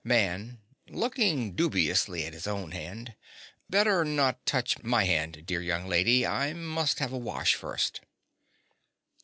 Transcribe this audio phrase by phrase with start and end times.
[0.03, 0.59] _)MAN.
[0.89, 3.13] (looking dubiously at his own hand).
[3.69, 6.25] Better not touch my hand, dear young lady.
[6.25, 8.01] I must have a wash first.